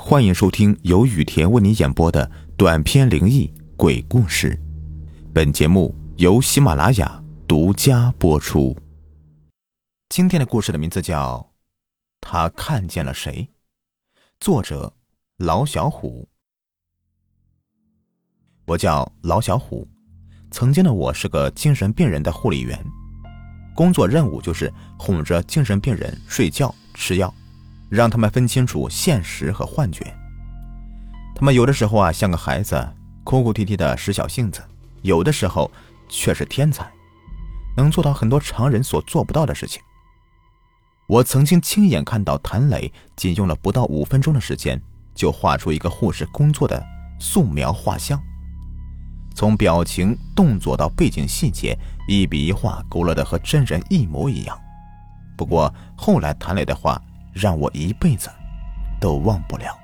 [0.00, 4.58] 欢迎收听由雨田为你演播的短篇灵异鬼故事。
[5.34, 8.74] 本节目由喜马拉雅独家播出。
[10.08, 11.36] 今天的故事的名字叫
[12.20, 13.50] 《他看见了谁》，
[14.38, 14.94] 作者
[15.36, 16.28] 老小虎。
[18.66, 19.86] 我叫老小虎，
[20.52, 22.82] 曾经的我是个精神病人的护理员，
[23.74, 27.34] 工作任务就是哄着精神病人睡觉、吃药。
[27.88, 30.04] 让他们分清楚现实和幻觉。
[31.34, 32.76] 他们有的时候啊像个孩子，
[33.24, 34.60] 哭哭啼啼的使小性子；
[35.02, 35.70] 有的时候
[36.08, 36.90] 却是天才，
[37.76, 39.80] 能做到很多常人所做不到的事情。
[41.06, 44.80] 我曾经亲眼看到谭磊仅用了不到五分钟的时间，
[45.14, 46.84] 就画出一个护士工作的
[47.18, 48.20] 素描画像，
[49.34, 51.78] 从表情、动作到背景细节，
[52.08, 54.58] 一笔一画勾勒的和真人一模一样。
[55.36, 57.00] 不过后来谭磊的画。
[57.38, 58.28] 让我一辈子
[59.00, 59.78] 都忘不了。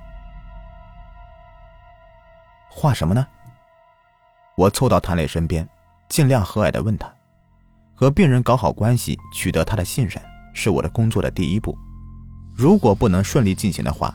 [2.69, 3.25] 画什么呢？
[4.57, 5.65] 我凑到谭磊身边，
[6.09, 7.09] 尽量和蔼的问他
[7.95, 10.21] ：“和病人搞好关系，取得他的信任，
[10.53, 11.77] 是我的工作的第一步。
[12.53, 14.13] 如果不能顺利进行的话，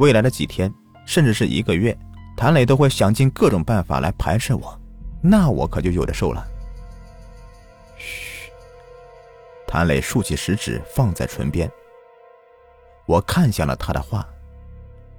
[0.00, 0.72] 未来的几天，
[1.04, 1.96] 甚至是一个月，
[2.36, 4.76] 谭磊都会想尽各种办法来排斥我，
[5.22, 6.44] 那我可就有的受了。”
[7.96, 8.50] 嘘，
[9.68, 11.70] 谭磊竖起食指放在唇边。
[13.06, 14.26] 我看向了他的画，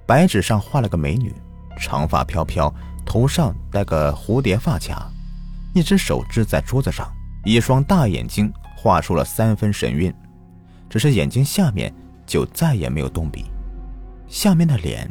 [0.06, 1.34] 白纸上画了个美女，
[1.78, 2.72] 长发飘飘，
[3.04, 5.10] 头上戴个蝴蝶发卡，
[5.74, 7.10] 一只手支在桌子上，
[7.44, 10.14] 一双大眼睛画出了三分神韵，
[10.88, 11.92] 只是眼睛下面
[12.26, 13.46] 就再也没有动笔，
[14.28, 15.10] 下面的脸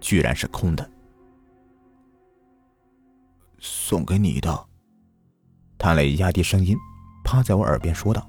[0.00, 0.90] 居然是空的。
[3.60, 4.66] 送给你的，
[5.78, 6.76] 谭磊压低声音，
[7.24, 8.28] 趴在我耳边说道：“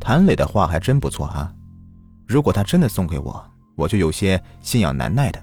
[0.00, 1.52] 谭磊的画还真不错哈。”
[2.26, 5.42] 如果他真的送给我，我就有些心痒难耐的，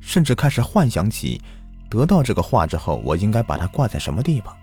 [0.00, 1.40] 甚至开始幻想起，
[1.88, 4.56] 得到这个画之后，我应该把它挂在什么地方。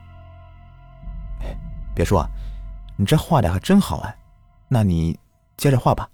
[1.96, 2.28] 别说，
[2.98, 4.18] 你这画的还真好哎，
[4.68, 5.18] 那你
[5.58, 6.10] 接着画吧。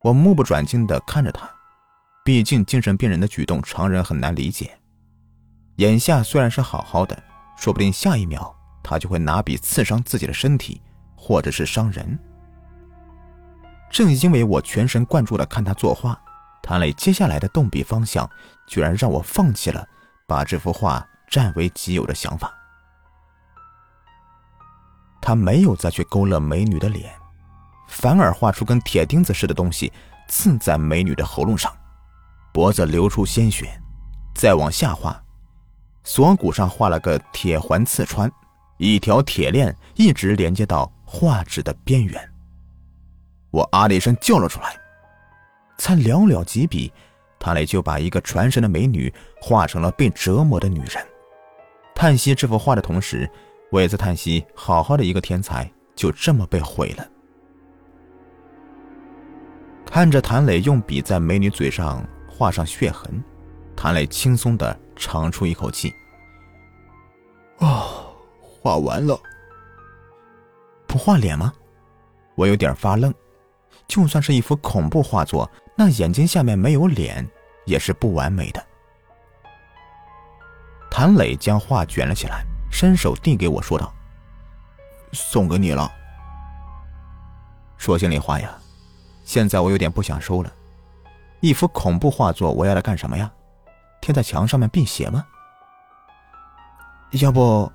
[0.00, 1.48] 我目不转睛的看着他，
[2.24, 4.70] 毕竟精神病人的举动常人很难理解。
[5.76, 7.20] 眼下虽然是好好的，
[7.56, 10.80] 说不定下一秒他就会拿笔刺伤自己的身体，
[11.16, 12.18] 或者是伤人。
[13.90, 16.20] 正因为我全神贯注的看他作画，
[16.62, 18.28] 谭磊接下来的动笔方向，
[18.66, 19.86] 居然让我放弃了
[20.26, 22.52] 把这幅画占为己有的想法。
[25.20, 27.12] 他没有再去勾勒美女的脸，
[27.88, 29.92] 反而画出跟铁钉子似的东西
[30.28, 31.74] 刺在美女的喉咙上，
[32.52, 33.80] 脖子流出鲜血，
[34.34, 35.20] 再往下画，
[36.04, 38.30] 锁骨上画了个铁环刺穿，
[38.76, 42.27] 一条铁链一直连接到画纸的边缘。
[43.50, 44.78] 我啊的一声叫了出来，
[45.78, 46.92] 才寥寥几笔，
[47.38, 51.06] 谭磊就把一个传神的美女画成了被折磨的女人。
[51.94, 53.28] 叹息这幅画的同时，
[53.70, 57.06] 我也在叹息：好好的一个天才就这么被毁了。
[59.86, 63.24] 看着谭磊用笔在美女嘴上画上血痕，
[63.74, 65.92] 谭磊轻松的长出一口气
[67.58, 69.18] ：“哦，画完了。
[70.86, 71.52] 不画脸吗？”
[72.36, 73.12] 我有点发愣。
[73.86, 77.26] 就算是一幅恐怖画作，那眼睛下面没有脸
[77.64, 78.64] 也是不完美的。
[80.90, 83.92] 谭磊将画卷了起来，伸手递给我说道
[85.12, 85.90] ：“送给你了。”
[87.76, 88.58] 说心里话呀，
[89.24, 90.52] 现在我有点不想收了。
[91.40, 93.30] 一幅恐怖画作，我要来干什么呀？
[94.00, 95.24] 贴在墙上面辟邪吗？
[97.12, 97.70] 要不，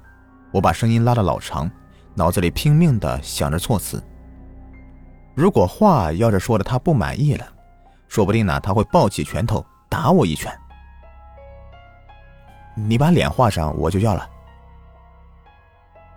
[0.52, 1.72] 我把声音拉得老长，
[2.14, 4.03] 脑子里拼命的想着措辞。
[5.36, 7.48] 如果话要是说的他不满意了，
[8.08, 10.52] 说不定呢他会抱起拳头打我一拳。
[12.76, 14.30] 你把脸画上，我就要了。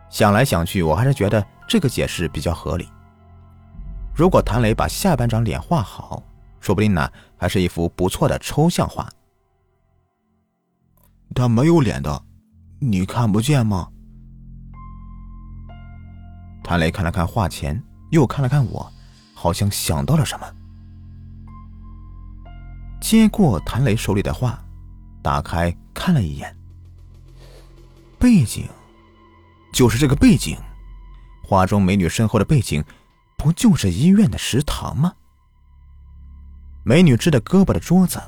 [0.08, 2.88] 想来想去，我还是觉得这个解释比较合理。
[4.14, 6.22] 如果谭磊把下半张脸画好，
[6.60, 9.08] 说不定呢还是一幅不错的抽象画。
[11.34, 12.22] 他没有脸的，
[12.80, 13.88] 你看不见吗？
[16.62, 18.90] 谭磊看了看画前，又看了看我。
[19.46, 20.46] 好像想到了什么，
[23.00, 24.60] 接过谭磊手里的画，
[25.22, 26.52] 打开看了一眼。
[28.18, 28.68] 背景，
[29.72, 30.58] 就是这个背景，
[31.44, 32.84] 画中美女身后的背景，
[33.38, 35.12] 不就是医院的食堂吗？
[36.82, 38.20] 美女支的胳膊的桌子，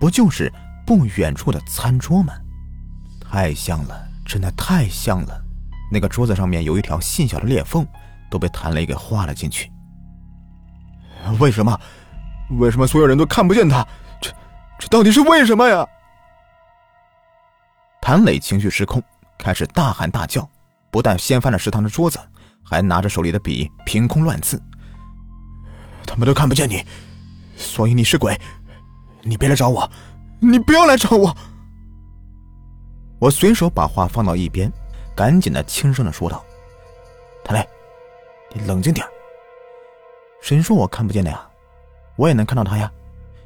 [0.00, 0.52] 不就是
[0.84, 2.34] 不远处的餐桌吗？
[3.20, 5.40] 太像了，真的太像了。
[5.92, 7.86] 那个桌子上面有一条细小的裂缝，
[8.28, 9.70] 都被谭磊给画了进去。
[11.40, 11.78] 为什么？
[12.58, 13.86] 为什么所有人都看不见他？
[14.20, 14.30] 这
[14.78, 15.86] 这到底是为什么呀？
[18.00, 19.02] 谭磊情绪失控，
[19.38, 20.46] 开始大喊大叫，
[20.90, 22.18] 不但掀翻了食堂的桌子，
[22.62, 24.60] 还拿着手里的笔凭空乱刺。
[26.06, 26.84] 他们都看不见你，
[27.56, 28.38] 所以你是鬼。
[29.22, 29.90] 你别来找我，
[30.38, 31.34] 你不要来找我。
[33.18, 34.70] 我随手把话放到一边，
[35.16, 36.44] 赶紧的轻声的说道
[37.42, 37.66] ：“谭磊，
[38.52, 39.06] 你冷静点。
[40.44, 41.40] 谁说我看不见的呀？
[42.16, 42.92] 我也能看到他呀，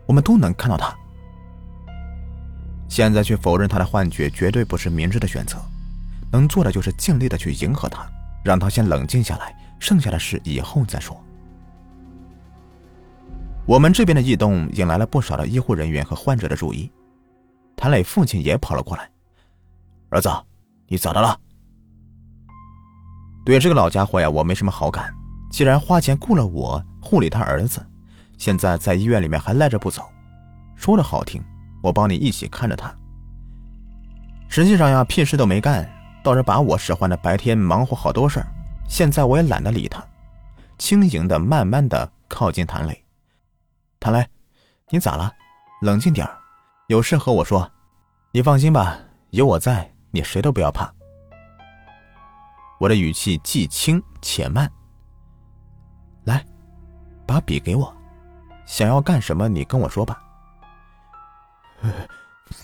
[0.04, 0.92] 我们都能看到他。”
[2.90, 5.56] 现在去否认他的幻觉，绝对不是明智的选择。
[6.32, 8.04] 能做的就是尽力的去迎合他，
[8.42, 11.16] 让他先冷静下来，剩下的事以后再说。
[13.64, 16.90] 我们这边的异动引来了不少的医护人员和患者的注意，
[17.76, 19.08] 谭磊父亲也跑了过来
[20.10, 20.28] ：“儿子，
[20.88, 21.38] 你咋的了？”
[23.46, 25.14] 对这个老家伙呀，我没什么好感。
[25.50, 27.84] 既然花钱雇了我护理他儿子，
[28.36, 30.02] 现在在医院里面还赖着不走，
[30.76, 31.42] 说的好听。
[31.80, 32.92] 我帮你一起看着他。
[34.48, 35.88] 实际上呀，屁事都没干，
[36.24, 38.46] 倒是把我使唤的白天忙活好多事儿。
[38.88, 40.04] 现在我也懒得理他，
[40.76, 43.04] 轻盈的、慢慢的靠近谭磊。
[44.00, 44.26] 谭磊，
[44.90, 45.32] 你咋了？
[45.82, 46.36] 冷静点儿，
[46.88, 47.70] 有事和我说。
[48.32, 48.98] 你放心吧，
[49.30, 50.92] 有我在，你谁都不要怕。
[52.80, 54.70] 我的语气既轻且慢。
[57.28, 57.94] 把笔给我，
[58.64, 60.18] 想要干什么，你跟我说吧。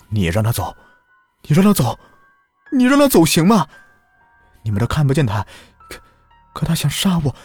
[0.09, 0.75] 你让他走，
[1.43, 1.99] 你让他走，
[2.71, 3.67] 你让他走行吗？
[4.63, 5.45] 你们都看不见他，
[5.87, 5.99] 可
[6.51, 7.35] 可他想杀我，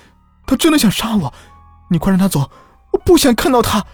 [0.46, 1.30] 他真的想杀我！
[1.90, 2.50] 你快让他走，
[2.90, 3.84] 我不想看到他。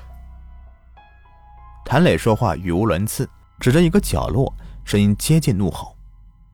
[1.85, 3.29] 谭磊说话语无伦次，
[3.59, 5.97] 指着一个角落，声音接近怒吼。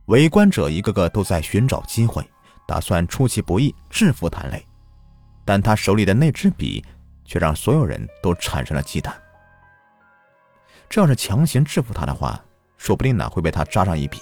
[0.07, 2.27] 围观者一个个都在寻找机会，
[2.67, 4.67] 打算出其不意制服谭磊，
[5.45, 6.85] 但他手里的那支笔
[7.25, 9.13] 却让所有人都产生了忌惮。
[10.89, 12.39] 这要是强行制服他的话，
[12.77, 14.21] 说不定呢会被他扎上一笔。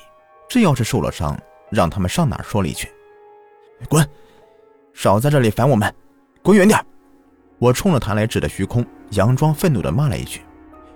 [0.48, 1.38] 这要是受了伤，
[1.70, 2.92] 让他们上哪说理去？
[3.88, 4.08] 滚！
[4.92, 5.94] 少在这里烦我们，
[6.42, 6.84] 滚远点！
[7.58, 10.42] 我冲着弹来指的虚空，佯装愤怒的骂了一句，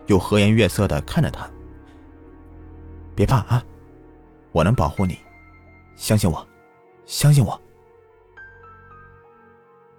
[0.06, 1.48] 又和颜悦色的看着他。
[3.14, 3.64] 别怕啊，
[4.50, 5.18] 我能保护你，
[5.96, 6.46] 相信我，
[7.06, 7.60] 相信我。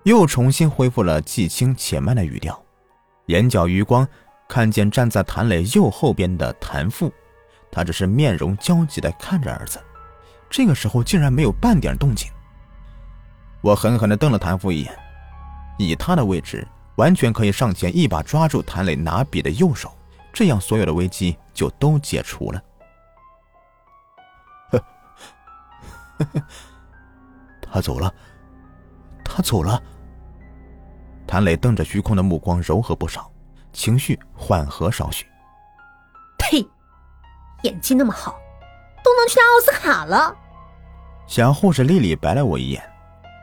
[0.05, 2.63] 又重新恢复了既轻且慢的语调，
[3.25, 4.07] 眼角余光。
[4.47, 7.11] 看见站在谭磊右后边的谭父，
[7.71, 9.83] 他只是面容焦急的看着儿子，
[10.47, 12.31] 这个时候竟然没有半点动静。
[13.61, 14.95] 我狠狠的瞪了谭父一眼，
[15.79, 16.67] 以他的位置，
[16.97, 19.91] 完全可以上前一把抓住谭磊拿笔的右手，
[20.31, 22.61] 这样所有的危机就都解除了。
[27.59, 28.13] 他走了，
[29.23, 29.81] 他走了。
[31.35, 33.29] 谭磊瞪着虚空的目光柔和不少。
[33.73, 35.27] 情绪缓和少许。
[36.37, 36.65] 呸！
[37.63, 38.39] 演技那么好，
[39.03, 40.33] 都能去拿奥斯卡了。
[41.27, 42.81] 小护士丽丽白了我一眼，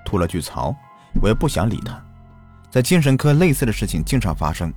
[0.06, 0.74] 吐了句槽。
[1.20, 2.02] 我也不想理她。
[2.70, 4.72] 在精神科，类似的事情经常发生，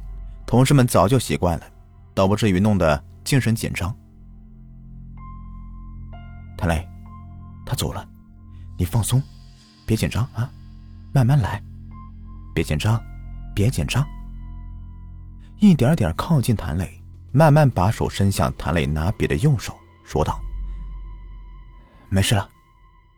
[0.46, 1.66] 同事们早就习惯了，
[2.14, 3.96] 倒不至于弄得精神紧张。
[6.58, 6.86] 谭磊，
[7.66, 8.06] 他走了，
[8.78, 9.24] 你放松，
[9.86, 10.52] 别紧张啊，
[11.14, 11.64] 慢慢来，
[12.56, 12.98] 别紧张，
[13.54, 14.08] 别紧张。
[15.60, 16.90] 一点点靠近谭磊，
[17.34, 19.76] 慢慢把手伸向谭磊拿笔的右手，
[20.06, 20.40] 说道
[22.08, 22.50] ：“没事了，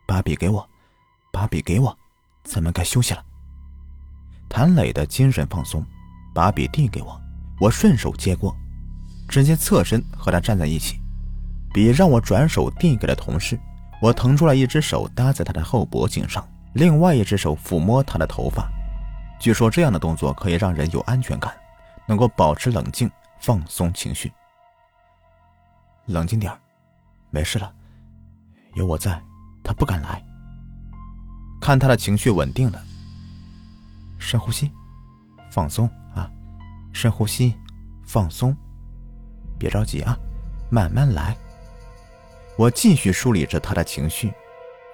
[0.04, 0.68] 把笔给我，
[1.30, 1.96] 把笔给我，
[2.42, 3.24] 咱们该休息了。”
[4.50, 5.86] 谭磊的精神放松，
[6.34, 7.20] 把笔递给我，
[7.60, 8.52] 我顺手接过，
[9.28, 11.00] 直接侧身和他站在一起。
[11.72, 13.56] 笔让我转手递给了同事，
[14.02, 18.68] 我腾出了一只手搭在他的后脖颈上，另外一只手抚摸他的头发。
[19.38, 21.52] 据说这样的动作可以让人有安全感。
[22.08, 24.32] 能够保持冷静，放松情绪。
[26.06, 26.50] 冷静点
[27.28, 27.70] 没事了，
[28.76, 29.22] 有我在，
[29.62, 30.24] 他不敢来。
[31.60, 32.82] 看他的情绪稳定了，
[34.18, 34.72] 深呼吸，
[35.50, 36.30] 放松啊，
[36.94, 37.54] 深呼吸，
[38.06, 38.56] 放松，
[39.58, 40.16] 别着急啊，
[40.70, 41.36] 慢慢来。
[42.56, 44.32] 我继续梳理着他的情绪，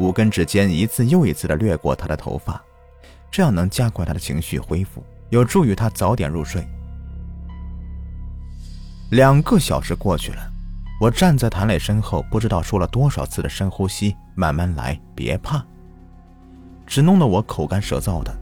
[0.01, 2.61] 五根指尖一次又一次的掠过他的头发，
[3.35, 6.65] 这样能加快他的情绪恢复，有助于他早点入睡。
[9.11, 10.53] 两个小时过去了，
[11.01, 15.61] 我站在谭磊身后，不知道说了多少次的深呼吸，慢慢来，别怕。
[16.87, 18.33] 只弄得我口干舌燥的，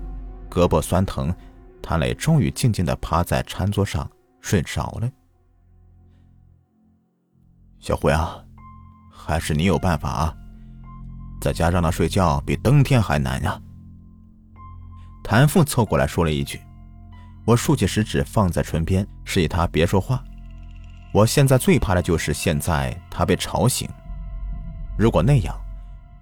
[0.51, 1.35] 胳膊酸疼。
[1.81, 4.07] 谭磊终于静静的趴在餐桌上
[4.43, 5.11] 睡着了。
[7.81, 8.45] 小辉啊，
[9.11, 10.37] 还是你有办法啊，
[11.41, 13.59] 在家让他睡觉比登天还难呀。
[15.23, 16.61] 谭父凑过来说了一句，
[17.45, 20.23] 我竖起食指放在唇边，示意他别说话。
[21.13, 23.89] 我现在最怕的就是现在他被吵醒。
[24.99, 25.59] 如果那样，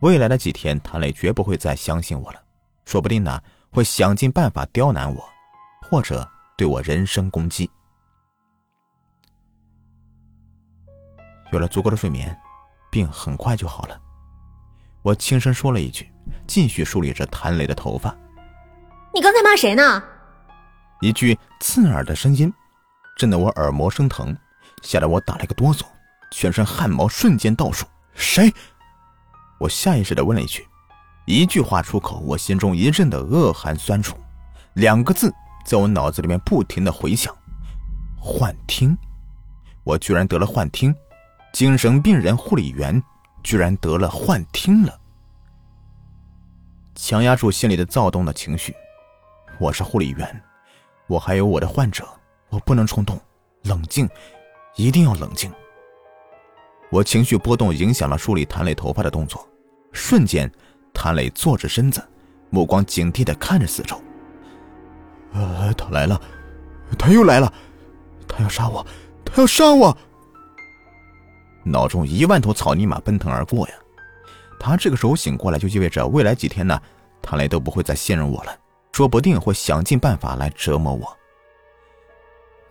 [0.00, 2.40] 未来的几天谭磊绝不会再相信我了，
[2.84, 3.40] 说不定呢
[3.70, 5.24] 会想尽办法刁难我，
[5.82, 7.70] 或者对我人身攻击。
[11.52, 12.36] 有了足够的睡眠，
[12.90, 14.00] 病很快就好了。
[15.02, 16.12] 我轻声说了一句，
[16.46, 18.16] 继续梳理着谭磊的头发。
[19.12, 20.02] 你刚才骂谁呢？
[21.00, 22.52] 一句刺耳的声音，
[23.16, 24.36] 震得我耳膜生疼，
[24.82, 25.84] 吓得我打了个哆嗦，
[26.30, 27.84] 全身汗毛瞬间倒竖。
[28.14, 28.52] 谁？
[29.58, 30.66] 我下意识的问了一句。
[31.26, 34.16] 一句话出口，我心中一阵的恶寒酸楚，
[34.74, 35.32] 两个字
[35.64, 37.34] 在我脑子里面不停的回响：
[38.16, 38.96] 幻听。
[39.82, 40.94] 我居然得了幻听。
[41.52, 43.02] 精神病人护理员
[43.42, 45.00] 居然得了幻听了，
[46.94, 48.72] 强压住心里的躁动的情绪。
[49.60, 50.42] 我是护理员，
[51.06, 52.02] 我还有我的患者，
[52.48, 53.20] 我不能冲动，
[53.64, 54.08] 冷静，
[54.74, 55.52] 一定要冷静。
[56.90, 59.46] 我情绪波动影响了梳理谭磊头发的动作，
[59.92, 60.50] 瞬间，
[60.94, 62.02] 谭磊坐直身子，
[62.48, 64.00] 目光警惕的看着四周。
[65.34, 66.18] 呃，他来了，
[66.98, 67.52] 他又来了，
[68.26, 68.84] 他要杀我，
[69.26, 69.94] 他要杀我。
[71.64, 73.74] 脑中一万头草泥马奔腾而过呀！
[74.58, 76.80] 他这个时候醒过来，就意味着未来几天呢，
[77.20, 78.58] 谭磊都不会再信任我了，
[79.00, 81.16] 说不定会想尽办法来折磨我。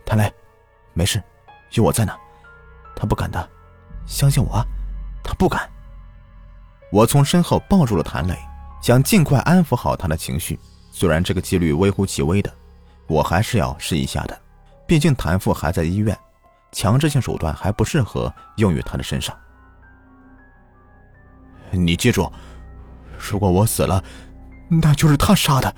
[0.06, 0.32] 谭磊，
[0.92, 1.20] 没事，
[1.72, 2.16] 有我在呢，
[2.94, 3.50] 他不敢的，
[4.06, 4.64] 相信我，
[5.24, 5.68] 他不敢。
[6.92, 8.38] 我从身后抱住了谭磊，
[8.80, 10.56] 想尽快安抚好他的情绪。
[10.92, 12.54] 虽然这个几率微乎其微的，
[13.08, 14.40] 我还是要试一下的，
[14.86, 16.16] 毕竟谭父还在医院。
[16.70, 19.36] 强制性手段还不适合用于他的身上。
[21.72, 22.32] 你记住，
[23.18, 24.00] 如果我死了，
[24.68, 25.74] 那就是他杀的，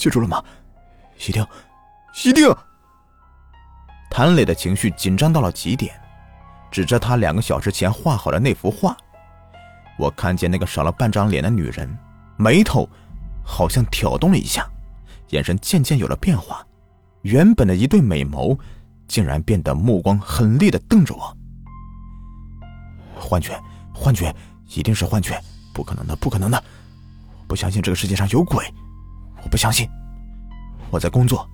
[0.00, 0.42] 记住了吗？
[1.28, 1.46] 一定，
[2.24, 2.50] 一定。
[4.10, 5.94] 谭磊的情绪紧张到了极点，
[6.70, 8.96] 指着他两个小时前画好的那幅画。
[9.98, 11.98] 我看见那个少了半张脸的女人，
[12.38, 12.88] 眉头
[13.44, 14.66] 好像挑动了一下，
[15.28, 16.66] 眼神渐渐有了变化，
[17.20, 18.58] 原本的一对美眸。
[19.06, 21.36] 竟然变得目光狠厉的瞪着我。
[23.16, 23.60] 幻觉，
[23.92, 24.32] 幻觉，
[24.68, 25.36] 一定是幻觉，
[25.74, 26.62] 不可能的，不可能的！
[27.48, 28.64] 不相信这个世界上有鬼，
[29.42, 29.88] 我不相信。
[30.90, 31.48] 我在工作，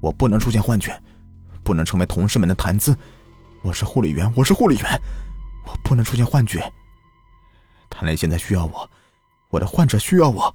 [0.00, 1.00] 我不能出现幻觉，
[1.62, 2.96] 不能成为同事们的谈资。
[3.62, 5.00] 我是护理员，我是护理员，
[5.66, 6.60] 我不能出现幻觉。
[7.88, 8.90] 谭磊现在需要我，
[9.50, 10.54] 我的患者需要我。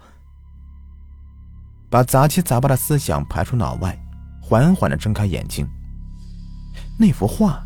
[1.90, 3.98] 把杂七杂八的思想排出脑外，
[4.42, 5.68] 缓缓的睁开眼睛。
[6.98, 7.64] 那幅画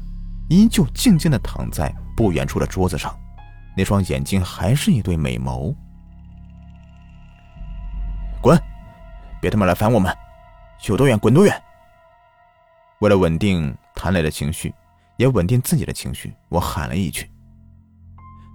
[0.50, 3.18] 依旧静静的躺在不远处的桌子上，
[3.76, 5.76] 那双眼睛还是一对美眸。
[9.41, 10.15] 别他妈来烦我们！
[10.88, 11.63] 有多远滚多远！
[13.00, 14.74] 为了稳定谭磊的情绪，
[15.17, 17.29] 也稳定自己的情绪，我喊了一句。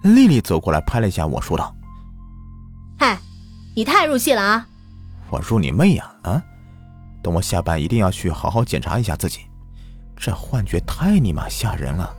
[0.03, 1.75] 丽丽走过来拍了一下我说道
[2.99, 3.19] ：“嗨，
[3.75, 4.67] 你太入戏了啊！”
[5.31, 6.15] 我入你妹呀！
[6.23, 6.43] 啊！
[7.23, 9.41] 等我下班一定要去好好检查一下自己。
[10.17, 12.15] 这幻觉太尼玛吓人了！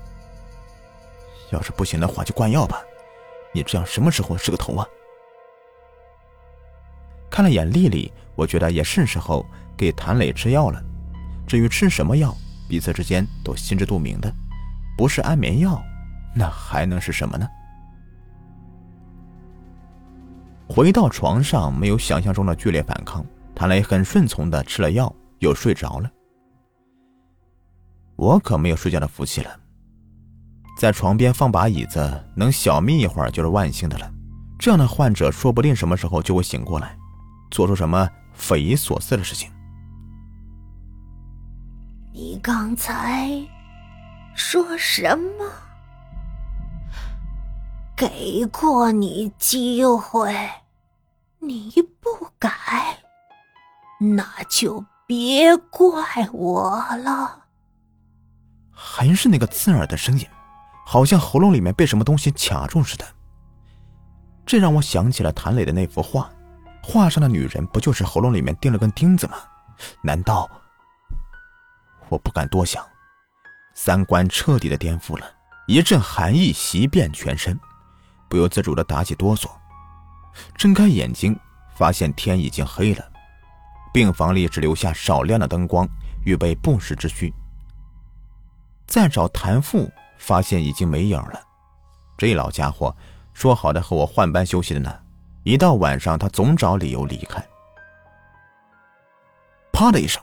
[1.52, 2.82] 要是不行的话，就灌药吧。
[3.54, 4.86] 你这样什么时候是个头啊？
[7.36, 10.82] 看了眼丽丽，我觉得也是时候给谭磊吃药了。
[11.46, 12.34] 至于吃什么药，
[12.70, 14.34] 彼此之间都心知肚明的，
[14.98, 15.84] 不是安眠药，
[16.34, 17.46] 那还能是什么呢？
[20.70, 26.10] 回到床上，没有想象中的剧烈反抗，谭磊很顺从的吃了药，又睡着了。
[28.16, 29.60] 我可没有睡觉的福气了，
[30.80, 34.10] 在床边放把椅子，能小眯一会儿就是万幸的了。
[34.58, 36.98] 这样的患者说不定什么时候就会醒过来，
[37.56, 39.50] 做出什么匪夷所思的事情。
[42.12, 43.30] 你刚才
[44.36, 45.50] 说什么？
[47.96, 50.36] 给过你机会，
[51.40, 51.72] 你
[52.02, 52.50] 不改，
[54.02, 57.46] 那就别怪我了。
[58.70, 60.28] 还是那个刺耳的声音，
[60.86, 63.06] 好像喉咙里面被什么东西卡住似的。
[64.46, 66.30] 这让我想起了谭磊的那幅画，
[66.88, 69.38] 画上的女人不就是喉咙里面钉了根钉子吗？
[70.04, 70.48] 难道……
[72.10, 72.86] 我不敢多想，
[73.74, 75.26] 三观彻底的颠覆了，
[75.66, 77.60] 一阵寒意袭遍全身，
[78.30, 79.50] 不由自主的打起哆嗦。
[80.56, 81.36] 睁开眼睛，
[81.76, 83.04] 发现天已经黑了，
[83.92, 85.90] 病房里只留下少量的灯光，
[86.24, 87.34] 预备不时之需。
[88.86, 91.42] 再找谭父，发现已经没影了。
[92.16, 92.96] 这老家伙
[93.34, 94.96] 说好的和我换班休息的呢，
[95.46, 97.42] 一到晚上他总找理由离开。
[99.72, 100.22] 啪的一声，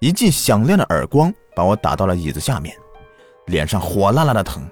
[0.00, 2.76] 一记响亮的耳光把我打到了椅子下面，
[3.46, 4.68] 脸上火辣辣的疼。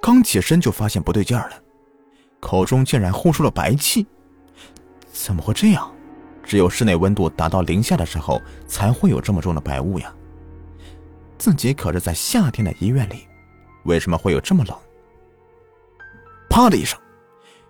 [0.00, 1.56] 刚起身就发现不对劲儿了，
[2.38, 4.06] 口中竟然呼出了白气。
[5.12, 5.92] 怎么会这样？
[6.44, 10.14] 只有室内温度达到零下的时候才会有这么重的白雾呀。
[11.36, 13.26] 自己可是在夏天的医院里，
[13.82, 14.78] 为什么会有这么冷？
[16.48, 16.96] 啪的一声，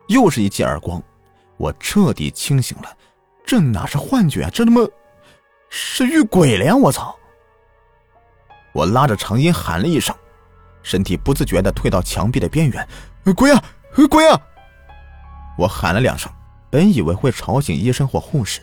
[0.09, 1.03] 又是一记耳光，
[1.59, 2.97] 我彻底清醒了。
[3.45, 4.51] 这哪是幻觉啊？
[4.53, 4.81] 这他妈
[5.69, 6.75] 是遇鬼了呀！
[6.75, 7.15] 我操！
[8.73, 10.15] 我拉着长音喊了一声，
[10.83, 12.89] 身体不自觉的退到墙壁的边缘。
[13.37, 13.63] 鬼啊！
[14.09, 14.41] 鬼啊！
[15.59, 16.31] 我喊了两声，
[16.71, 18.61] 本以为会吵醒医生或护士，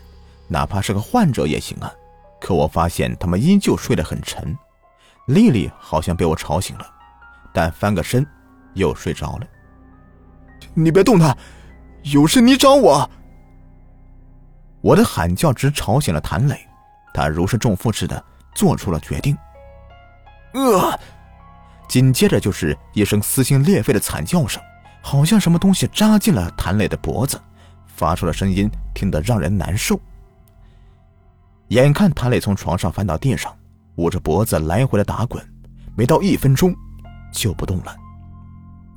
[0.47, 1.91] 哪怕是个患者也行啊。
[2.39, 4.57] 可我发现他们依旧睡得很沉。
[5.27, 6.85] 丽丽好像被我吵醒了，
[7.51, 8.25] 但翻个身
[8.75, 9.47] 又睡着了。
[10.73, 11.35] 你别动他，
[12.11, 13.09] 有事你找我。
[14.81, 16.59] 我的喊叫直吵醒了谭磊，
[17.13, 19.35] 他如释重负似的做出了决定。
[20.53, 20.99] 呃，
[21.87, 24.61] 紧接着就是一声撕心裂肺的惨叫声，
[25.01, 27.41] 好像什么东西扎进了谭磊的脖子，
[27.87, 29.99] 发出的声音听得让人难受。
[31.69, 33.55] 眼看谭磊从床上翻到地上。
[33.97, 35.41] 捂着脖子来回的打滚，
[35.95, 36.75] 没到一分钟
[37.31, 37.95] 就不动了。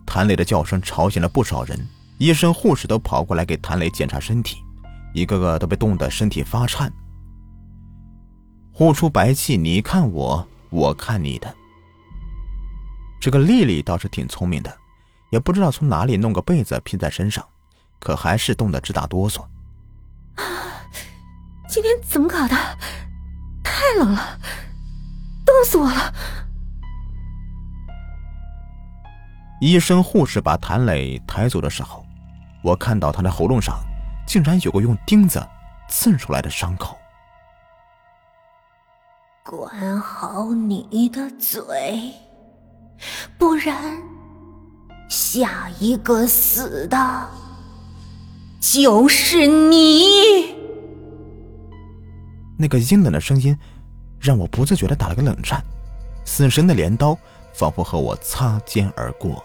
[0.05, 1.89] 谭磊的叫声吵醒了不少人，
[2.19, 4.59] 医生护士都跑过来给谭磊检查身体，
[5.15, 6.93] 一个个都被冻得身体发颤，
[8.73, 9.57] 呼出白气。
[9.57, 11.55] 你看我，我看你的。
[13.21, 14.77] 这个丽丽倒是挺聪明的，
[15.31, 17.45] 也不知道从哪里弄个被子披在身上，
[18.01, 19.45] 可还是冻得直打哆嗦。
[21.69, 22.57] 今天怎么搞的？
[23.63, 24.39] 太冷了。
[25.47, 26.13] 冻死我了！
[29.61, 32.05] 医生护士把谭磊抬走的时候，
[32.63, 33.79] 我看到他的喉咙上
[34.27, 35.45] 竟然有个用钉子
[35.89, 36.99] 刺出来的伤口。
[39.45, 42.13] 管好你的嘴，
[43.39, 43.77] 不然
[45.09, 47.29] 下一个死的
[48.61, 50.55] 就是你。
[52.59, 53.59] 那个阴冷的声音。
[54.21, 55.63] 让我不自觉的打了个冷战，
[56.25, 57.17] 死神的镰刀
[57.55, 59.41] 仿佛和我擦肩而过。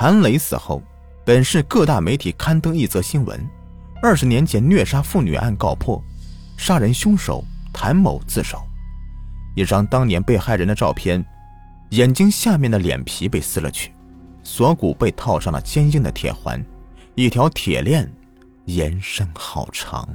[0.00, 0.82] 谭磊死后，
[1.26, 3.38] 本市各大媒体刊登一则新闻：
[4.00, 6.02] 二十年前虐杀妇女案告破，
[6.56, 8.62] 杀人凶手谭某自首。
[9.54, 11.22] 一张当年被害人的照片，
[11.90, 13.92] 眼睛下面的脸皮被撕了去，
[14.42, 16.64] 锁骨被套上了坚硬的铁环，
[17.14, 18.10] 一条铁链
[18.64, 20.08] 延伸好长。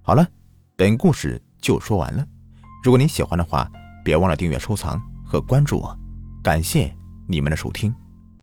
[0.00, 0.24] 好了，
[0.76, 2.24] 本故事就说完了。
[2.84, 3.68] 如果您喜欢的话，
[4.04, 5.98] 别忘了订阅、收藏和关注我。
[6.40, 7.94] 感谢你们的收听。